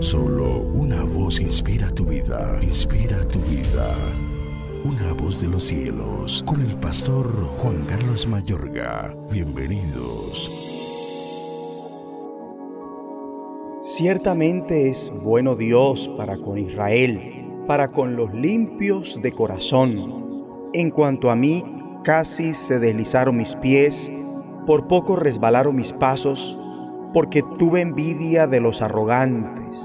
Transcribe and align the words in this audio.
Solo 0.00 0.60
una 0.60 1.02
voz 1.04 1.40
inspira 1.40 1.90
tu 1.90 2.04
vida, 2.04 2.58
inspira 2.62 3.26
tu 3.26 3.38
vida. 3.40 3.94
Una 4.84 5.14
voz 5.14 5.40
de 5.40 5.48
los 5.48 5.64
cielos, 5.64 6.44
con 6.46 6.60
el 6.60 6.76
pastor 6.76 7.26
Juan 7.58 7.84
Carlos 7.86 8.26
Mayorga. 8.26 9.16
Bienvenidos. 9.30 10.50
Ciertamente 13.80 14.90
es 14.90 15.10
bueno 15.24 15.56
Dios 15.56 16.08
para 16.16 16.36
con 16.36 16.58
Israel, 16.58 17.64
para 17.66 17.90
con 17.90 18.16
los 18.16 18.34
limpios 18.34 19.18
de 19.22 19.32
corazón. 19.32 20.70
En 20.74 20.90
cuanto 20.90 21.30
a 21.30 21.36
mí, 21.36 21.64
casi 22.04 22.52
se 22.52 22.78
deslizaron 22.78 23.36
mis 23.38 23.56
pies, 23.56 24.10
por 24.66 24.88
poco 24.88 25.16
resbalaron 25.16 25.74
mis 25.74 25.92
pasos, 25.92 26.60
porque 27.16 27.42
tuve 27.58 27.80
envidia 27.80 28.46
de 28.46 28.60
los 28.60 28.82
arrogantes, 28.82 29.82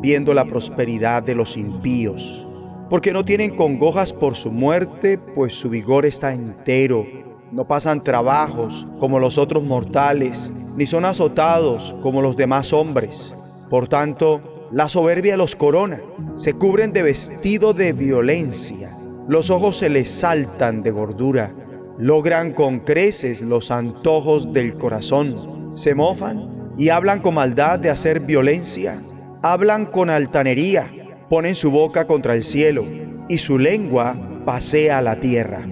viendo 0.00 0.34
la 0.34 0.44
prosperidad 0.44 1.22
de 1.22 1.36
los 1.36 1.56
impíos, 1.56 2.44
porque 2.90 3.12
no 3.12 3.24
tienen 3.24 3.54
congojas 3.54 4.12
por 4.12 4.34
su 4.34 4.50
muerte, 4.50 5.16
pues 5.16 5.54
su 5.54 5.70
vigor 5.70 6.04
está 6.04 6.34
entero. 6.34 7.06
No 7.52 7.68
pasan 7.68 8.02
trabajos 8.02 8.88
como 8.98 9.20
los 9.20 9.38
otros 9.38 9.62
mortales, 9.62 10.52
ni 10.76 10.84
son 10.84 11.04
azotados 11.04 11.94
como 12.02 12.22
los 12.22 12.36
demás 12.36 12.72
hombres. 12.72 13.32
Por 13.70 13.86
tanto, 13.86 14.66
la 14.72 14.88
soberbia 14.88 15.36
los 15.36 15.54
corona, 15.54 16.00
se 16.34 16.54
cubren 16.54 16.92
de 16.92 17.04
vestido 17.04 17.72
de 17.72 17.92
violencia, 17.92 18.90
los 19.28 19.48
ojos 19.48 19.76
se 19.76 19.90
les 19.90 20.10
saltan 20.10 20.82
de 20.82 20.90
gordura, 20.90 21.54
logran 21.98 22.50
con 22.50 22.80
creces 22.80 23.42
los 23.42 23.70
antojos 23.70 24.52
del 24.52 24.74
corazón, 24.74 25.70
se 25.76 25.94
mofan 25.94 26.63
y 26.76 26.88
hablan 26.88 27.20
con 27.20 27.34
maldad 27.34 27.78
de 27.78 27.90
hacer 27.90 28.20
violencia, 28.20 28.98
hablan 29.42 29.86
con 29.86 30.10
altanería, 30.10 30.86
ponen 31.28 31.54
su 31.54 31.70
boca 31.70 32.06
contra 32.06 32.34
el 32.34 32.42
cielo 32.42 32.84
y 33.28 33.38
su 33.38 33.58
lengua 33.58 34.16
pasea 34.44 35.00
la 35.00 35.16
tierra. 35.16 35.66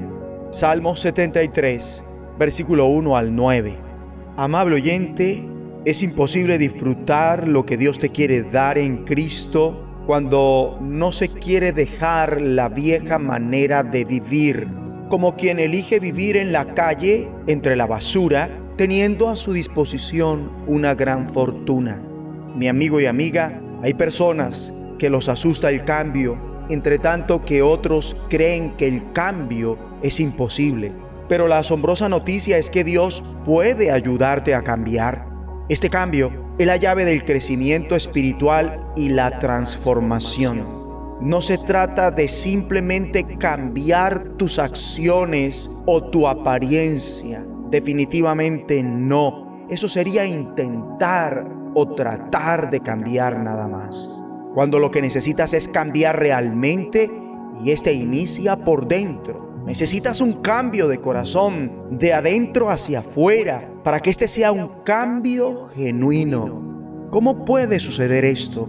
Salmo 0.50 0.96
73, 0.96 2.04
versículo 2.38 2.86
1 2.86 3.16
al 3.16 3.34
9. 3.34 3.74
Amable 4.36 4.76
oyente, 4.76 5.42
es 5.84 6.02
imposible 6.02 6.58
disfrutar 6.58 7.48
lo 7.48 7.66
que 7.66 7.76
Dios 7.76 7.98
te 7.98 8.10
quiere 8.10 8.42
dar 8.42 8.78
en 8.78 9.04
Cristo 9.04 9.82
cuando 10.06 10.78
no 10.80 11.12
se 11.12 11.28
quiere 11.28 11.72
dejar 11.72 12.40
la 12.40 12.68
vieja 12.68 13.18
manera 13.18 13.82
de 13.82 14.04
vivir, 14.04 14.68
como 15.12 15.36
quien 15.36 15.58
elige 15.58 16.00
vivir 16.00 16.38
en 16.38 16.52
la 16.52 16.72
calle 16.72 17.28
entre 17.46 17.76
la 17.76 17.86
basura 17.86 18.48
teniendo 18.78 19.28
a 19.28 19.36
su 19.36 19.52
disposición 19.52 20.50
una 20.66 20.94
gran 20.94 21.28
fortuna. 21.28 22.02
Mi 22.56 22.66
amigo 22.66 22.98
y 22.98 23.04
amiga, 23.04 23.60
hay 23.82 23.92
personas 23.92 24.72
que 24.98 25.10
los 25.10 25.28
asusta 25.28 25.68
el 25.68 25.84
cambio, 25.84 26.64
entre 26.70 26.98
tanto 26.98 27.44
que 27.44 27.60
otros 27.60 28.16
creen 28.30 28.74
que 28.78 28.88
el 28.88 29.12
cambio 29.12 29.78
es 30.02 30.18
imposible. 30.18 30.92
Pero 31.28 31.46
la 31.46 31.58
asombrosa 31.58 32.08
noticia 32.08 32.56
es 32.56 32.70
que 32.70 32.82
Dios 32.82 33.22
puede 33.44 33.90
ayudarte 33.90 34.54
a 34.54 34.62
cambiar. 34.62 35.26
Este 35.68 35.90
cambio 35.90 36.54
es 36.58 36.66
la 36.66 36.76
llave 36.76 37.04
del 37.04 37.26
crecimiento 37.26 37.96
espiritual 37.96 38.86
y 38.96 39.10
la 39.10 39.38
transformación. 39.40 40.81
No 41.22 41.40
se 41.40 41.58
trata 41.58 42.10
de 42.10 42.28
simplemente 42.28 43.24
cambiar 43.24 44.30
tus 44.36 44.58
acciones 44.58 45.70
o 45.86 46.02
tu 46.02 46.26
apariencia 46.26 47.46
Definitivamente 47.72 48.82
no. 48.82 49.64
Eso 49.70 49.88
sería 49.88 50.26
intentar 50.26 51.50
o 51.72 51.94
tratar 51.94 52.70
de 52.70 52.80
cambiar 52.80 53.40
nada 53.40 53.66
más. 53.66 54.22
Cuando 54.52 54.78
lo 54.78 54.90
que 54.90 55.00
necesitas 55.00 55.54
es 55.54 55.68
cambiar 55.68 56.18
realmente 56.18 57.10
y 57.64 57.70
este 57.70 57.94
inicia 57.94 58.56
por 58.56 58.86
dentro. 58.86 59.62
Necesitas 59.64 60.20
un 60.20 60.34
cambio 60.42 60.86
de 60.86 61.00
corazón, 61.00 61.72
de 61.92 62.12
adentro 62.12 62.68
hacia 62.68 62.98
afuera, 62.98 63.72
para 63.82 64.00
que 64.00 64.10
este 64.10 64.28
sea 64.28 64.52
un 64.52 64.68
cambio 64.84 65.68
genuino. 65.74 67.08
¿Cómo 67.10 67.46
puede 67.46 67.80
suceder 67.80 68.26
esto? 68.26 68.68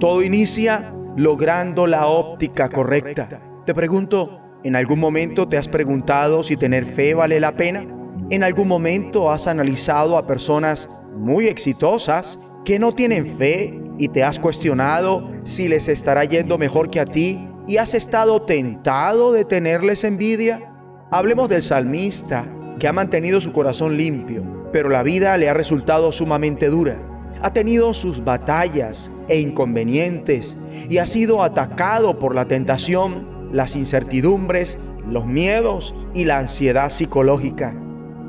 Todo 0.00 0.22
inicia 0.22 0.92
logrando 1.16 1.86
la 1.86 2.06
óptica 2.06 2.68
correcta. 2.68 3.28
Te 3.66 3.74
pregunto, 3.74 4.40
¿en 4.64 4.76
algún 4.76 5.00
momento 5.00 5.48
te 5.48 5.56
has 5.56 5.68
preguntado 5.68 6.42
si 6.42 6.56
tener 6.56 6.84
fe 6.84 7.14
vale 7.14 7.40
la 7.40 7.56
pena? 7.56 7.86
¿En 8.30 8.44
algún 8.44 8.68
momento 8.68 9.30
has 9.30 9.46
analizado 9.46 10.16
a 10.16 10.26
personas 10.26 11.02
muy 11.16 11.48
exitosas 11.48 12.52
que 12.64 12.78
no 12.78 12.94
tienen 12.94 13.26
fe 13.26 13.80
y 13.98 14.08
te 14.08 14.22
has 14.22 14.38
cuestionado 14.38 15.30
si 15.42 15.68
les 15.68 15.88
estará 15.88 16.24
yendo 16.24 16.56
mejor 16.58 16.90
que 16.90 17.00
a 17.00 17.04
ti 17.04 17.48
y 17.66 17.78
has 17.78 17.94
estado 17.94 18.42
tentado 18.42 19.32
de 19.32 19.44
tenerles 19.44 20.04
envidia? 20.04 20.72
Hablemos 21.10 21.48
del 21.48 21.62
salmista 21.62 22.44
que 22.78 22.86
ha 22.86 22.92
mantenido 22.92 23.40
su 23.40 23.52
corazón 23.52 23.96
limpio, 23.96 24.68
pero 24.72 24.88
la 24.88 25.02
vida 25.02 25.36
le 25.36 25.48
ha 25.48 25.54
resultado 25.54 26.12
sumamente 26.12 26.68
dura. 26.68 27.09
Ha 27.42 27.52
tenido 27.52 27.94
sus 27.94 28.24
batallas 28.24 29.10
e 29.28 29.40
inconvenientes 29.40 30.56
y 30.88 30.98
ha 30.98 31.06
sido 31.06 31.42
atacado 31.42 32.18
por 32.18 32.34
la 32.34 32.46
tentación, 32.46 33.50
las 33.52 33.76
incertidumbres, 33.76 34.78
los 35.06 35.26
miedos 35.26 35.94
y 36.14 36.24
la 36.24 36.38
ansiedad 36.38 36.90
psicológica 36.90 37.74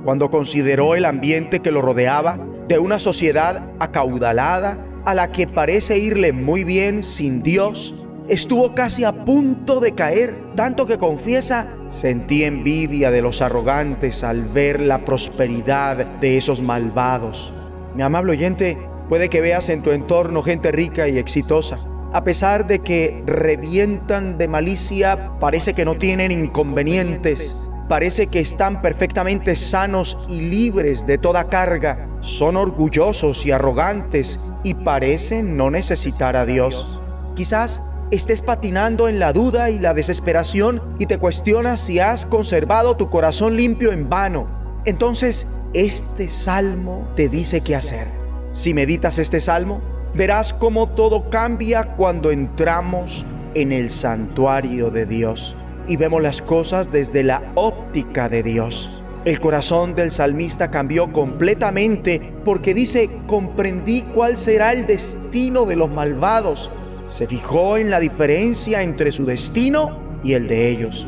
cuando 0.03 0.29
consideró 0.29 0.95
el 0.95 1.05
ambiente 1.05 1.59
que 1.59 1.71
lo 1.71 1.81
rodeaba 1.81 2.39
de 2.67 2.79
una 2.79 2.99
sociedad 2.99 3.71
acaudalada 3.79 4.85
a 5.05 5.13
la 5.13 5.31
que 5.31 5.47
parece 5.47 5.97
irle 5.97 6.31
muy 6.31 6.63
bien 6.63 7.03
sin 7.03 7.43
Dios, 7.43 8.05
estuvo 8.27 8.73
casi 8.73 9.03
a 9.03 9.11
punto 9.11 9.79
de 9.79 9.93
caer, 9.93 10.39
tanto 10.55 10.85
que 10.85 10.97
confiesa, 10.97 11.67
sentí 11.87 12.43
envidia 12.43 13.11
de 13.11 13.21
los 13.21 13.41
arrogantes 13.41 14.23
al 14.23 14.45
ver 14.45 14.79
la 14.79 14.99
prosperidad 14.99 16.05
de 16.19 16.37
esos 16.37 16.61
malvados. 16.61 17.53
Mi 17.95 18.03
amable 18.03 18.31
oyente, 18.33 18.77
puede 19.11 19.27
que 19.27 19.41
veas 19.41 19.67
en 19.67 19.81
tu 19.81 19.91
entorno 19.91 20.41
gente 20.41 20.71
rica 20.71 21.09
y 21.09 21.17
exitosa. 21.17 21.77
A 22.13 22.23
pesar 22.23 22.65
de 22.65 22.79
que 22.79 23.21
revientan 23.25 24.37
de 24.37 24.47
malicia, 24.47 25.33
parece 25.37 25.73
que 25.73 25.83
no 25.83 25.95
tienen 25.95 26.31
inconvenientes 26.31 27.67
parece 27.89 28.27
que 28.27 28.39
están 28.39 28.81
perfectamente 28.81 29.53
sanos 29.57 30.17
y 30.29 30.39
libres 30.39 31.05
de 31.05 31.17
toda 31.17 31.49
carga. 31.49 32.07
Son 32.21 32.55
orgullosos 32.55 33.45
y 33.45 33.51
arrogantes 33.51 34.39
y 34.63 34.75
parecen 34.75 35.57
no 35.57 35.69
necesitar 35.69 36.37
a 36.37 36.45
Dios. 36.45 37.01
Quizás 37.35 37.91
estés 38.09 38.41
patinando 38.41 39.09
en 39.09 39.19
la 39.19 39.33
duda 39.33 39.71
y 39.71 39.77
la 39.77 39.93
desesperación 39.93 40.81
y 40.99 41.07
te 41.07 41.17
cuestionas 41.17 41.81
si 41.81 41.99
has 41.99 42.25
conservado 42.25 42.95
tu 42.95 43.09
corazón 43.09 43.57
limpio 43.57 43.91
en 43.91 44.07
vano. 44.07 44.47
Entonces, 44.85 45.45
este 45.73 46.29
salmo 46.29 47.11
te 47.17 47.27
dice 47.27 47.59
qué 47.61 47.75
hacer. 47.75 48.20
Si 48.51 48.73
meditas 48.73 49.17
este 49.17 49.39
salmo, 49.39 49.81
verás 50.13 50.51
cómo 50.53 50.89
todo 50.89 51.29
cambia 51.29 51.95
cuando 51.95 52.31
entramos 52.31 53.25
en 53.53 53.71
el 53.71 53.89
santuario 53.89 54.91
de 54.91 55.05
Dios 55.05 55.55
y 55.87 55.95
vemos 55.95 56.21
las 56.21 56.41
cosas 56.41 56.91
desde 56.91 57.23
la 57.23 57.41
óptica 57.55 58.27
de 58.27 58.43
Dios. 58.43 59.03
El 59.23 59.39
corazón 59.39 59.95
del 59.95 60.11
salmista 60.11 60.69
cambió 60.69 61.13
completamente 61.13 62.19
porque 62.43 62.73
dice, 62.73 63.09
comprendí 63.25 64.01
cuál 64.01 64.35
será 64.35 64.73
el 64.73 64.85
destino 64.85 65.63
de 65.65 65.77
los 65.77 65.89
malvados. 65.89 66.71
Se 67.07 67.27
fijó 67.27 67.77
en 67.77 67.89
la 67.89 67.99
diferencia 67.99 68.81
entre 68.81 69.13
su 69.13 69.25
destino 69.25 69.97
y 70.23 70.33
el 70.33 70.49
de 70.49 70.69
ellos. 70.69 71.07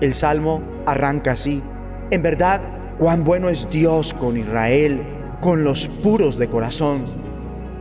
El 0.00 0.14
salmo 0.14 0.62
arranca 0.84 1.32
así. 1.32 1.62
En 2.10 2.22
verdad, 2.22 2.60
cuán 2.98 3.22
bueno 3.22 3.50
es 3.50 3.68
Dios 3.70 4.14
con 4.14 4.36
Israel, 4.36 5.15
con 5.40 5.64
los 5.64 5.88
puros 5.88 6.38
de 6.38 6.48
corazón. 6.48 7.04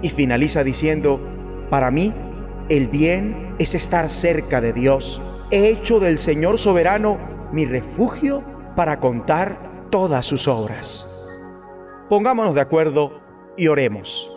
Y 0.01 0.09
finaliza 0.09 0.63
diciendo, 0.63 1.19
para 1.69 1.91
mí, 1.91 2.13
el 2.69 2.87
bien 2.87 3.55
es 3.59 3.75
estar 3.75 4.09
cerca 4.09 4.61
de 4.61 4.73
Dios 4.73 5.21
he 5.51 5.69
hecho 5.69 5.99
del 5.99 6.17
Señor 6.17 6.57
soberano 6.57 7.17
mi 7.51 7.65
refugio 7.65 8.43
para 8.75 8.99
contar 8.99 9.89
todas 9.89 10.25
sus 10.25 10.47
obras. 10.47 11.07
Pongámonos 12.09 12.55
de 12.55 12.61
acuerdo 12.61 13.19
y 13.55 13.67
oremos. 13.67 14.31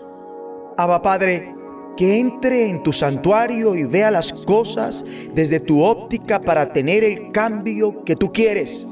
Abba 0.76 1.02
Padre, 1.02 1.54
que 1.96 2.20
entre 2.20 2.68
en 2.68 2.82
tu 2.82 2.92
santuario 2.92 3.74
y 3.74 3.84
vea 3.84 4.10
las 4.10 4.32
cosas 4.32 5.04
desde 5.34 5.58
tu 5.58 5.82
óptica 5.82 6.40
para 6.40 6.72
tener 6.72 7.02
el 7.02 7.32
cambio 7.32 8.04
que 8.04 8.14
tú 8.14 8.32
quieres. 8.32 8.86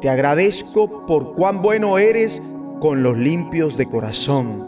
Te 0.00 0.08
agradezco 0.08 1.06
por 1.06 1.34
cuán 1.34 1.60
bueno 1.60 1.98
eres 1.98 2.42
con 2.82 3.04
los 3.04 3.16
limpios 3.16 3.76
de 3.76 3.86
corazón. 3.86 4.66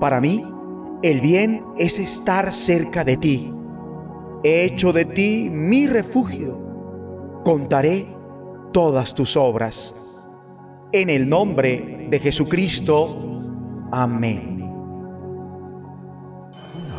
Para 0.00 0.20
mí, 0.20 0.44
el 1.02 1.20
bien 1.20 1.64
es 1.76 1.98
estar 1.98 2.52
cerca 2.52 3.04
de 3.04 3.16
ti 3.16 3.52
he 4.42 4.64
hecho 4.64 4.92
de 4.92 5.04
ti 5.04 5.48
mi 5.50 5.86
refugio. 5.86 7.40
Contaré 7.44 8.06
todas 8.72 9.14
tus 9.14 9.36
obras. 9.36 9.94
En 10.92 11.10
el 11.10 11.28
nombre 11.28 12.08
de 12.10 12.18
Jesucristo. 12.18 13.40
Amén. 13.90 14.50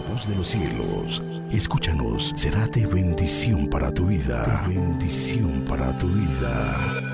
voz 0.10 0.28
de 0.28 0.36
los 0.36 0.50
cielos. 0.50 1.24
Escúchanos, 1.52 2.34
será 2.36 2.68
de 2.68 2.86
bendición 2.86 3.68
para 3.68 3.94
tu 3.94 4.08
vida. 4.08 4.66
bendición 4.68 5.64
para 5.68 5.96
tu 5.96 6.08
vida. 6.08 7.13